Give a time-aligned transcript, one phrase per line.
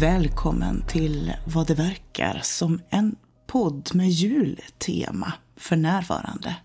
[0.00, 3.16] Välkommen till vad det verkar som en
[3.46, 6.56] podd med jultema för närvarande.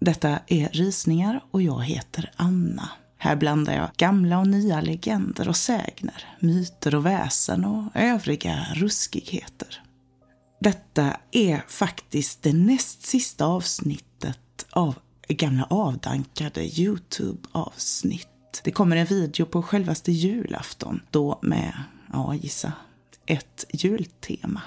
[0.00, 2.88] Detta är Risningar och jag heter Anna.
[3.18, 9.82] Här blandar jag gamla och nya legender och sägner, myter och väsen och övriga ruskigheter.
[10.60, 14.94] Detta är faktiskt det näst sista avsnittet av
[15.28, 18.28] gamla avdankade Youtube-avsnitt.
[18.64, 21.72] Det kommer en video på självaste julafton, då med,
[22.14, 22.72] ja gissa,
[23.26, 24.62] ett jultema.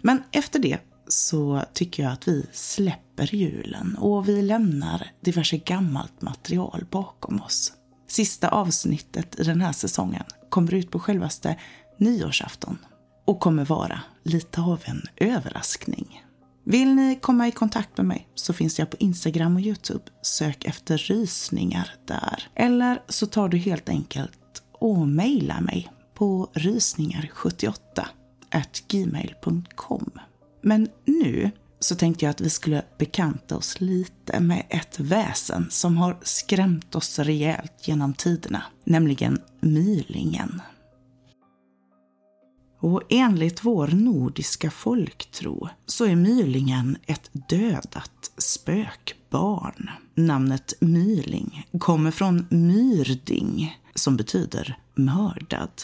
[0.00, 6.22] Men efter det så tycker jag att vi släpper julen och vi lämnar diverse gammalt
[6.22, 7.72] material bakom oss.
[8.08, 11.56] Sista avsnittet i den här säsongen kommer ut på självaste
[11.98, 12.78] nyårsafton
[13.24, 16.24] och kommer vara lite av en överraskning.
[16.64, 20.04] Vill ni komma i kontakt med mig så finns jag på Instagram och Youtube.
[20.22, 22.48] Sök efter rysningar där.
[22.54, 28.06] Eller så tar du helt enkelt och mejlar mig på rysningar78
[28.88, 30.10] gmail.com.
[30.62, 35.96] Men nu så tänkte jag att vi skulle bekanta oss lite med ett väsen som
[35.96, 40.62] har skrämt oss rejält genom tiderna, nämligen mylingen.
[42.80, 49.90] Och enligt vår nordiska folktro så är mylingen ett dödat spökbarn.
[50.14, 55.82] Namnet myling kommer från myrding, som betyder mördad.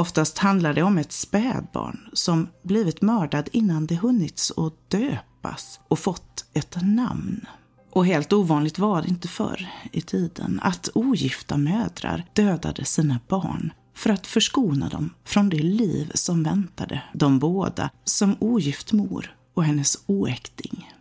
[0.00, 5.98] Oftast handlar det om ett spädbarn som blivit mördad innan det hunnits att döpas och
[5.98, 7.46] fått ett namn.
[7.92, 13.72] Och helt ovanligt var det inte förr i tiden att ogifta mödrar dödade sina barn
[13.94, 19.64] för att förskona dem från det liv som väntade de båda som ogift mor och
[19.64, 20.92] hennes oäkting.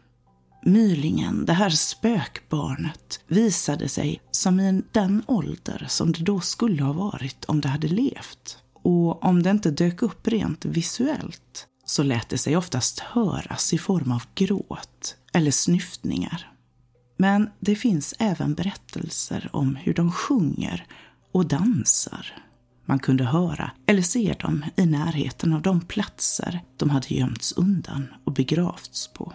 [0.65, 6.93] Mylingen, det här spökbarnet, visade sig som i den ålder som det då skulle ha
[6.93, 8.57] varit om det hade levt.
[8.81, 13.77] Och om det inte dök upp rent visuellt så lät det sig oftast höras i
[13.77, 16.51] form av gråt eller snyftningar.
[17.17, 20.85] Men det finns även berättelser om hur de sjunger
[21.31, 22.33] och dansar.
[22.85, 28.07] Man kunde höra eller se dem i närheten av de platser de hade gömts undan
[28.25, 29.33] och begravts på.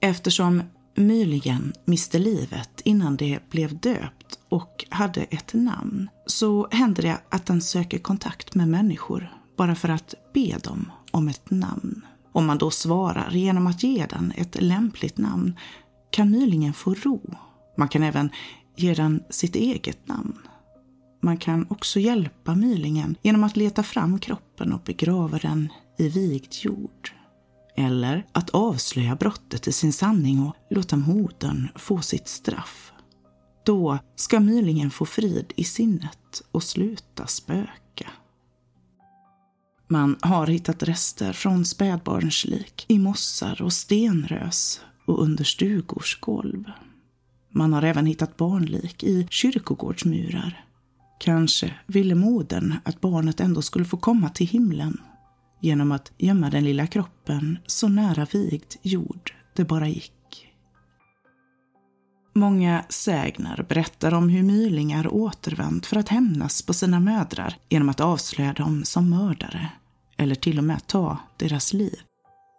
[0.00, 0.62] Eftersom
[0.94, 7.46] möjligen miste livet innan det blev döpt och hade ett namn så händer det att
[7.46, 12.06] den söker kontakt med människor bara för att be dem om ett namn.
[12.32, 15.56] Om man då svarar genom att ge den ett lämpligt namn
[16.10, 17.20] kan mylingen få ro.
[17.76, 18.30] Man kan även
[18.76, 20.38] ge den sitt eget namn.
[21.22, 26.52] Man kan också hjälpa mylingen genom att leta fram kroppen och begrava den i vigd
[26.62, 27.21] jord.
[27.76, 32.92] Eller att avslöja brottet i sin sanning och låta modern få sitt straff.
[33.64, 38.10] Då ska mylingen få frid i sinnet och sluta spöka.
[39.88, 46.64] Man har hittat rester från spädbarnslik i mossar och stenrös och under stugors golv.
[47.50, 50.64] Man har även hittat barnlik i kyrkogårdsmurar.
[51.20, 55.00] Kanske ville modern att barnet ändå skulle få komma till himlen
[55.62, 60.12] genom att gömma den lilla kroppen så nära vigd jord det bara gick.
[62.34, 68.00] Många sägner berättar om hur mylingar återvänt för att hämnas på sina mödrar genom att
[68.00, 69.68] avslöja dem som mördare
[70.16, 72.00] eller till och med ta deras liv.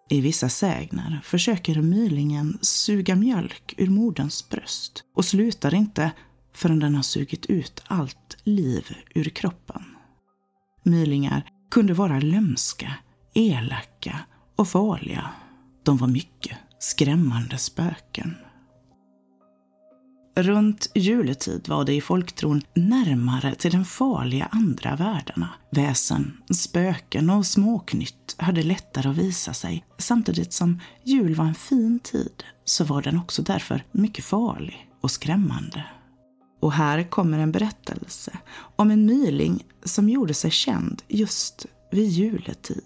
[0.10, 6.12] I vissa sägner försöker mylingen suga mjölk ur moderns bröst och slutar inte
[6.54, 9.84] förrän den har sugit ut allt liv ur kroppen.
[10.84, 12.94] Mylingar kunde vara lömska,
[13.34, 14.20] elaka
[14.56, 15.30] och farliga.
[15.84, 18.36] De var mycket skrämmande spöken.
[20.36, 25.50] Runt juletid var det i folktron närmare till den farliga andra världarna.
[25.72, 29.86] Väsen, spöken och småknytt hade lättare att visa sig.
[29.98, 35.12] Samtidigt som jul var en fin tid så var den också därför mycket farlig och
[35.12, 35.86] skrämmande.
[36.64, 38.38] Och här kommer en berättelse
[38.76, 42.84] om en myling som gjorde sig känd just vid juletid.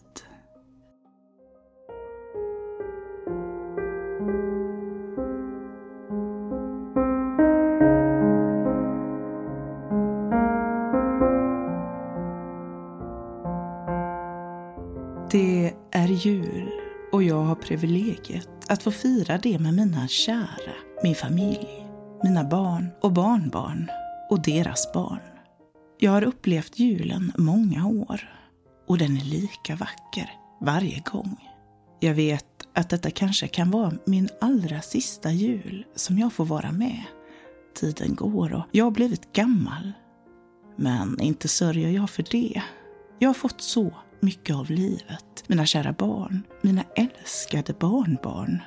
[15.32, 16.70] Det är jul
[17.12, 21.77] och jag har privilegiet att få fira det med mina kära, min familj
[22.28, 23.92] mina barn och barnbarn
[24.30, 25.20] och deras barn.
[26.00, 28.30] Jag har upplevt julen många år
[28.88, 30.30] och den är lika vacker
[30.62, 31.38] varje gång.
[32.00, 36.72] Jag vet att detta kanske kan vara min allra sista jul som jag får vara
[36.72, 37.04] med.
[37.80, 39.92] Tiden går och jag har blivit gammal.
[40.76, 42.62] Men inte sörjer jag för det.
[43.20, 48.62] Jag har fått så mycket av livet, mina kära barn, mina älskade barnbarn.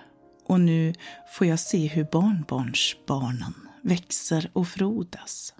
[0.50, 0.92] Och nu
[1.26, 5.54] får jag se hur barnbarnsbarnen växer och frodas.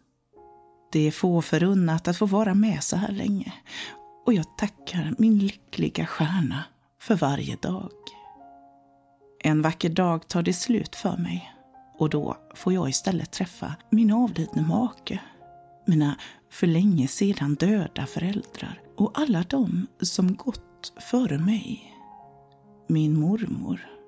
[0.93, 3.53] Det är få förunnat att få vara med så här länge
[4.27, 6.65] och jag tackar min lyckliga stjärna
[7.01, 7.93] för varje dag.
[9.45, 11.53] En vacker dag tar det slut för mig
[11.99, 15.21] och då får jag istället träffa min avlidne make,
[15.87, 16.17] mina
[16.51, 21.97] för länge sedan döda föräldrar och alla de som gått före mig.
[22.89, 24.00] Min mormor.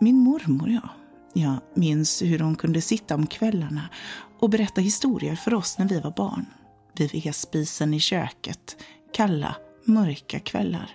[0.00, 0.88] Min mormor, ja.
[1.32, 3.88] Jag minns hur hon kunde sitta om kvällarna
[4.38, 6.46] och berätta historier för oss när vi var barn.
[6.94, 8.76] Vid vedspisen i köket,
[9.12, 10.90] kalla, mörka kvällar.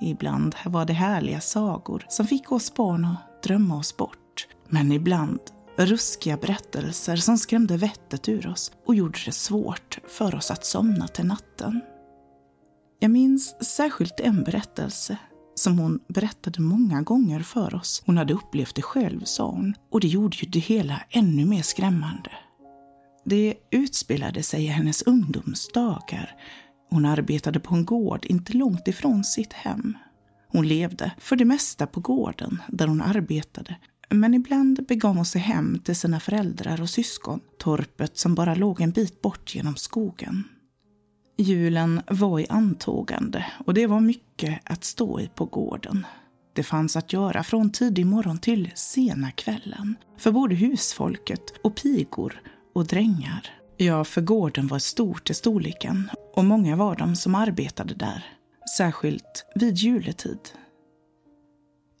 [0.00, 4.48] Ibland var det härliga sagor som fick oss barn att drömma oss bort.
[4.68, 5.40] Men ibland
[5.76, 11.08] ruskiga berättelser som skrämde vettet ur oss och gjorde det svårt för oss att somna
[11.08, 11.80] till natten.
[12.98, 15.16] Jag minns särskilt en berättelse
[15.62, 18.02] som hon berättade många gånger för oss.
[18.06, 21.62] Hon hade upplevt det själv, sa hon, och det gjorde ju det hela ännu mer
[21.62, 22.30] skrämmande.
[23.24, 26.36] Det utspelade sig i hennes ungdomsdagar.
[26.90, 29.96] Hon arbetade på en gård inte långt ifrån sitt hem.
[30.48, 33.76] Hon levde för det mesta på gården där hon arbetade
[34.14, 38.80] men ibland begav hon sig hem till sina föräldrar och syskon, torpet som bara låg
[38.80, 40.44] en bit bort genom skogen.
[41.36, 46.06] Julen var i antågande och det var mycket att stå i på gården.
[46.52, 52.42] Det fanns att göra från tidig morgon till sena kvällen för både husfolket och pigor
[52.74, 53.46] och drängar.
[53.76, 58.24] Ja, för gården var stor till storleken och många var de som arbetade där,
[58.76, 60.38] särskilt vid juletid.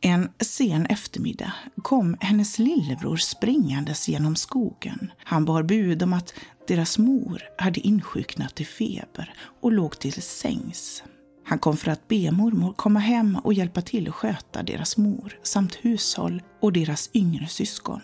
[0.04, 1.52] En sen eftermiddag
[1.82, 5.12] kom hennes lillebror springandes genom skogen.
[5.24, 6.34] Han bar bud om att
[6.68, 11.02] deras mor hade insjuknat i feber och låg till sängs.
[11.44, 15.38] Han kom för att be mormor komma hem och hjälpa till att sköta deras mor
[15.42, 18.00] samt hushåll och deras yngre syskon.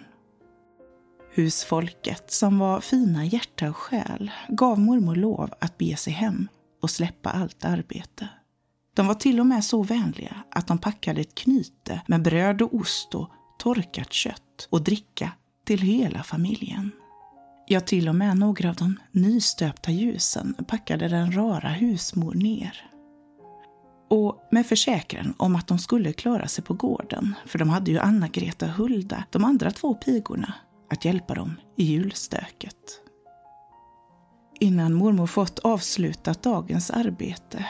[1.35, 6.49] Husfolket, som var fina hjärta och själ, gav mormor lov att bege sig hem
[6.83, 8.29] och släppa allt arbete.
[8.99, 12.75] De var till och med så vänliga att de packade ett knyte med bröd och
[12.75, 15.33] ost och torkat kött och dricka
[15.65, 16.91] till hela familjen.
[17.67, 22.91] Ja, till och med några av de nystöpta ljusen packade den rara husmor ner.
[24.11, 27.99] Och med försäkran om att de skulle klara sig på gården, för de hade ju
[27.99, 30.55] Anna-Greta och Hulda, de andra två pigorna,
[30.91, 33.00] att hjälpa dem i julstöket.
[34.61, 37.67] Innan mormor fått avslutat dagens arbete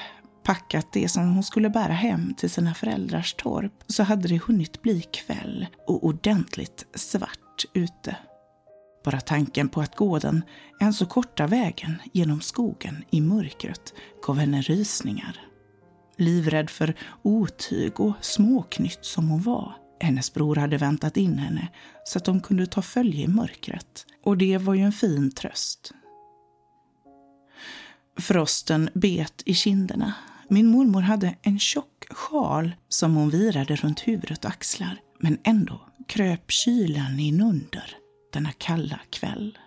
[0.49, 4.83] packat det som hon skulle bära hem till sina föräldrars torp så hade det hunnit
[4.83, 8.17] bli kväll och ordentligt svart ute.
[9.05, 10.43] Bara tanken på att gå den
[10.81, 13.95] än så korta vägen genom skogen i mörkret
[14.27, 15.41] gav henne rysningar.
[16.19, 19.77] Livrädd för otyg och småknytt som hon var.
[20.01, 21.69] Hennes bror hade väntat in henne
[22.05, 24.07] så att de kunde ta följe i mörkret.
[24.25, 25.93] Och det var ju en fin tröst.
[28.19, 30.15] Frosten bet i kinderna
[30.51, 35.01] min mormor hade en tjock sjal som hon virade runt huvudet och axlar.
[35.21, 37.97] Men ändå kröp kylan inunder
[38.33, 39.59] denna kalla kväll.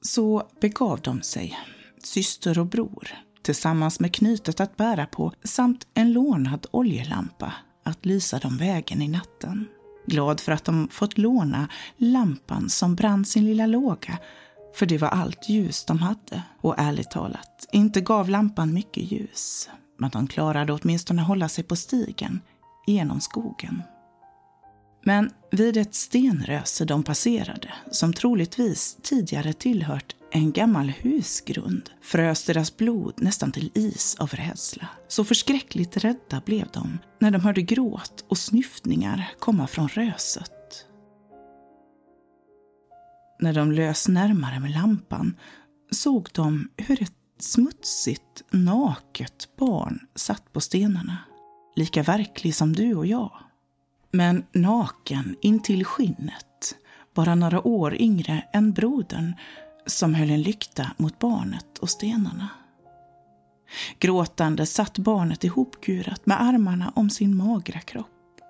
[0.00, 1.58] Så begav de sig,
[2.02, 3.08] syster och bror,
[3.42, 7.52] tillsammans med knytet att bära på samt en lånad oljelampa
[7.84, 9.68] att lysa dem vägen i natten.
[10.06, 14.18] Glad för att de fått låna lampan som brann sin lilla låga
[14.74, 16.42] för det var allt ljus de hade.
[16.60, 19.68] Och ärligt talat, inte gav lampan mycket ljus.
[19.98, 22.40] Men de klarade åtminstone hålla sig på stigen
[22.86, 23.82] genom skogen.
[25.04, 32.76] Men vid ett stenröse de passerade, som troligtvis tidigare tillhört en gammal husgrund, frös deras
[32.76, 34.88] blod nästan till is av rädsla.
[35.08, 40.61] Så förskräckligt rädda blev de när de hörde gråt och snyftningar komma från röset.
[43.42, 45.34] När de lös närmare med lampan
[45.90, 51.18] såg de hur ett smutsigt, naket barn satt på stenarna.
[51.76, 53.32] Lika verklig som du och jag.
[54.10, 56.76] Men naken intill skinnet,
[57.14, 59.34] bara några år yngre än brodern
[59.86, 62.48] som höll en lykta mot barnet och stenarna.
[63.98, 68.40] Gråtande satt barnet ihopkurat med armarna om sin magra kropp.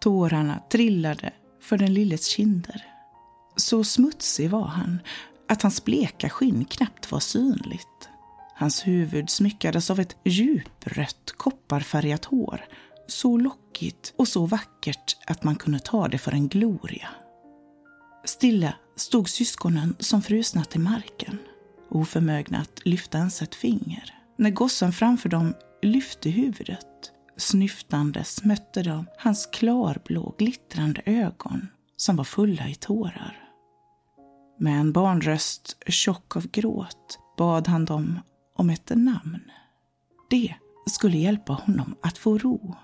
[0.00, 2.95] Tårarna trillade för den lilles kinder.
[3.56, 5.00] Så smutsig var han
[5.48, 8.08] att hans bleka skinn knappt var synligt.
[8.54, 12.64] Hans huvud smyckades av ett djuprött kopparfärgat hår,
[13.06, 17.08] så lockigt och så vackert att man kunde ta det för en gloria.
[18.24, 21.38] Stilla stod syskonen som frusna till marken.
[21.90, 24.14] oförmögna att lyfta ens ett finger.
[24.38, 32.24] När gossen framför dem lyfte huvudet Snyftandes mötte de hans klarblå glittrande ögon som var
[32.24, 33.45] fulla i tårar.
[34.58, 38.20] Med en barnröst tjock av gråt bad han dem
[38.56, 39.50] om ett namn.
[40.30, 40.54] Det
[40.86, 42.74] skulle hjälpa honom att få ro,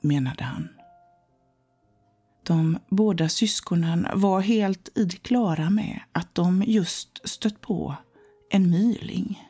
[0.00, 0.68] menade han.
[2.42, 7.94] De båda syskonen var helt i det klara med att de just stött på
[8.50, 9.48] en myling.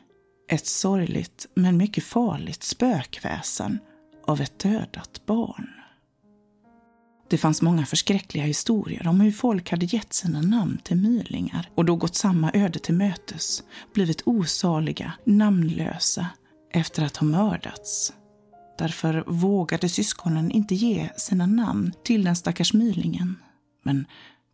[0.49, 3.79] Ett sorgligt men mycket farligt spökväsen
[4.27, 5.80] av ett dödat barn.
[7.31, 11.85] Det fanns många förskräckliga historier om hur folk hade gett sina namn till mylingar och
[11.85, 16.27] då gått samma öde till mötes, blivit osaliga, namnlösa,
[16.73, 18.13] efter att ha mördats.
[18.77, 23.35] Därför vågade syskonen inte ge sina namn till den stackars mylingen.
[23.83, 24.05] Men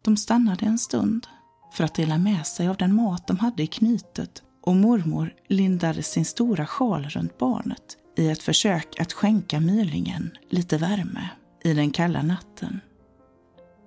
[0.01, 1.27] de stannade en stund
[1.73, 6.03] för att dela med sig av den mat de hade i knytet och mormor lindade
[6.03, 11.29] sin stora sjal runt barnet i ett försök att skänka mylingen lite värme
[11.63, 12.81] i den kalla natten.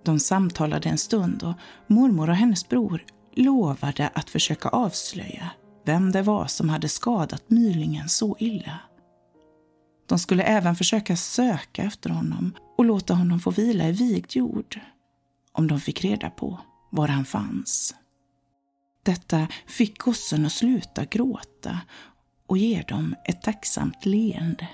[0.04, 1.54] De samtalade en stund och
[1.86, 5.50] mormor och hennes bror lovade att försöka avslöja
[5.84, 8.78] vem det var som hade skadat mylingen så illa.
[10.06, 14.80] De skulle även försöka söka efter honom och låta honom få vila i vigd jord
[15.52, 16.60] om de fick reda på
[16.90, 17.94] var han fanns.
[19.02, 21.80] Detta fick gossen att sluta gråta
[22.46, 24.68] och ger dem ett tacksamt leende.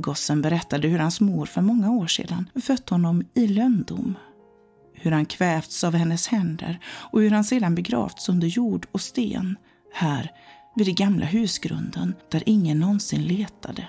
[0.00, 4.14] Gossen berättade hur hans mor för många år sedan fött honom i löndom.
[4.94, 9.56] Hur han kvävts av hennes händer och hur han sedan begravts under jord och sten
[9.92, 10.30] här
[10.76, 13.88] vid den gamla husgrunden där ingen någonsin letade.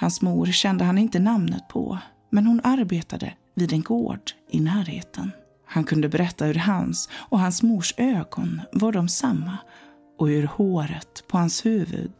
[0.00, 1.98] Hans mor kände han inte namnet på,
[2.30, 5.30] men hon arbetade vid en gård i närheten.
[5.66, 9.58] Han kunde berätta hur hans och hans mors ögon var de samma
[10.18, 12.12] och hur håret på hans huvud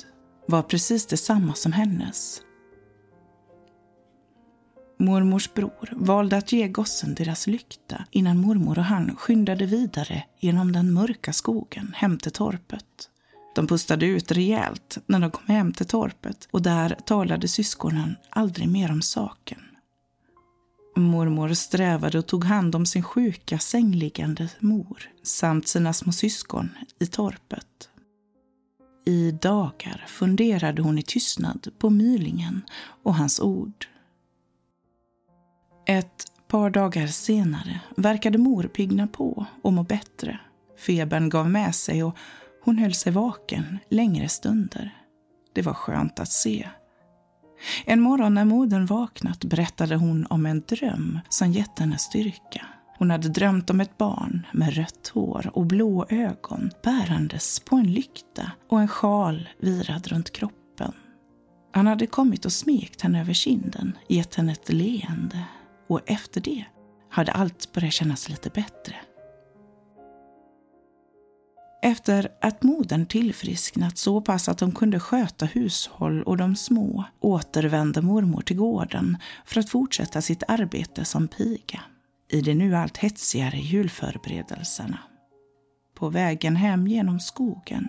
[0.49, 2.41] var precis detsamma som hennes.
[5.01, 10.73] Mormors bror valde att ge gossen deras lykta innan mormor och han skyndade vidare genom
[10.73, 12.85] den mörka skogen hem till torpet.
[13.55, 18.69] De pustade ut rejält när de kom hem till torpet och där talade syskonen aldrig
[18.69, 19.59] mer om saken.
[20.97, 27.07] Mormor strävade och tog hand om sin sjuka sängliggande mor samt sina små syskon i
[27.07, 27.89] torpet.
[29.05, 32.63] I dagar funderade hon i tystnad på mylingen
[33.03, 33.87] och hans ord.
[35.91, 40.41] Ett par dagar senare verkade mor pigna på och må bättre.
[40.87, 42.17] Febern gav med sig och
[42.65, 44.97] hon höll sig vaken längre stunder.
[45.55, 46.69] Det var skönt att se.
[47.85, 52.67] En morgon när modern vaknat berättade hon om en dröm som gett henne styrka.
[52.99, 57.93] Hon hade drömt om ett barn med rött hår och blå ögon bärandes på en
[57.93, 60.93] lykta och en sjal virad runt kroppen.
[61.73, 65.45] Han hade kommit och smekt henne över kinden, gett henne ett leende
[65.89, 66.65] och efter det
[67.11, 68.97] hade allt börjat kännas lite bättre.
[71.83, 78.03] Efter att modern tillfrisknat så pass att de kunde sköta hushåll och de små återvände
[78.03, 81.81] mormor till gården för att fortsätta sitt arbete som piga
[82.31, 84.99] i de nu allt hetsigare julförberedelserna.
[85.95, 87.89] På vägen hem genom skogen,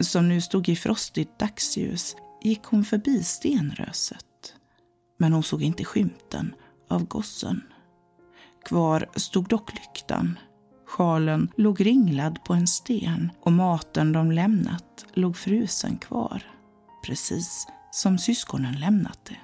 [0.00, 4.54] som nu stod i frostigt dagsljus, gick hon förbi stenröset.
[5.18, 6.54] Men hon såg inte skymten
[6.94, 7.62] av gossen.
[8.64, 10.38] Kvar stod dock lyktan.
[10.86, 16.42] Sjalen låg ringlad på en sten och maten de lämnat låg frusen kvar.
[17.06, 19.36] Precis som syskonen lämnat det.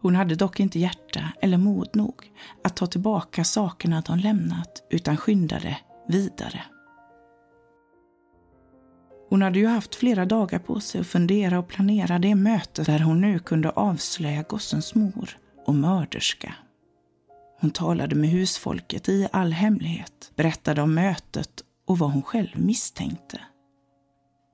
[0.00, 2.32] Hon hade dock inte hjärta eller mod nog
[2.64, 5.78] att ta tillbaka sakerna de lämnat utan skyndade
[6.08, 6.64] vidare.
[9.28, 12.98] Hon hade ju haft flera dagar på sig att fundera och planera det möte där
[12.98, 16.54] hon nu kunde avslöja gossens mor och mörderska.
[17.60, 23.40] Hon talade med husfolket i all hemlighet, berättade om mötet och vad hon själv misstänkte.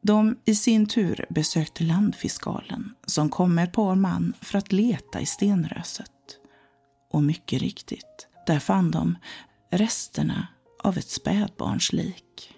[0.02, 5.20] De i sin tur besökte landfiskalen som kom med ett par man för att leta
[5.20, 6.10] i stenröset.
[7.10, 9.16] Och mycket riktigt, där fann de
[9.70, 10.46] resterna
[10.82, 12.54] av ett spädbarns lik.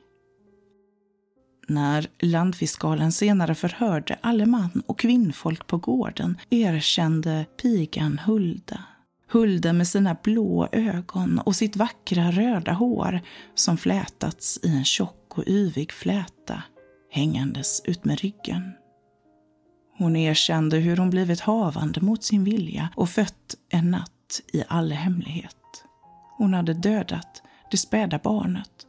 [1.71, 8.85] När landfiskalen senare förhörde alle man och kvinnfolk på gården erkände pigan Hulda.
[9.33, 13.21] Hulda med sina blå ögon och sitt vackra röda hår
[13.55, 16.63] som flätats i en tjock och yvig fläta
[17.11, 18.73] hängandes ut med ryggen.
[19.99, 24.93] Hon erkände hur hon blivit havande mot sin vilja och fött en natt i all
[24.93, 25.85] hemlighet.
[26.37, 28.87] Hon hade dödat det späda barnet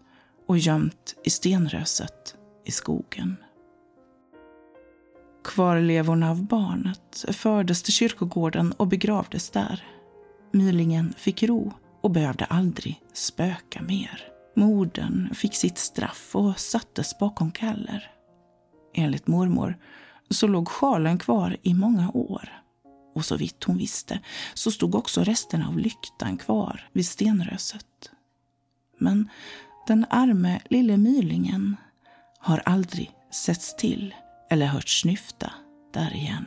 [0.47, 3.37] och gömt i stenröset i skogen.
[5.43, 9.83] Kvarlevorna av barnet fördes till kyrkogården och begravdes där.
[10.51, 14.27] Mylingen fick ro och behövde aldrig spöka mer.
[14.55, 18.11] Modern fick sitt straff och sattes bakom kaller.
[18.93, 19.77] Enligt mormor
[20.29, 22.61] så låg sjalen kvar i många år.
[23.15, 24.19] Och så vitt hon visste
[24.53, 28.11] så stod också resterna av lyktan kvar vid stenröset.
[28.97, 29.29] Men
[29.87, 31.75] den arme lille mylingen
[32.41, 34.15] har aldrig setts till
[34.49, 35.53] eller hört snyfta
[35.93, 36.45] där igen.